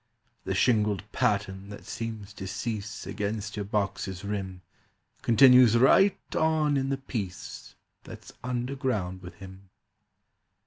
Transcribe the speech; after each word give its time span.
"The 0.45 0.55
shingled 0.55 1.03
pattern 1.11 1.69
that 1.69 1.85
seems 1.85 2.33
to 2.33 2.47
cease 2.47 3.05
Against 3.05 3.55
your 3.55 3.65
box's 3.65 4.25
rim 4.25 4.63
Continues 5.21 5.77
right 5.77 6.17
on 6.35 6.75
in 6.75 6.89
the 6.89 6.97
piece 6.97 7.75
That's 8.03 8.31
underground 8.43 9.21
with 9.21 9.35
him. 9.35 9.69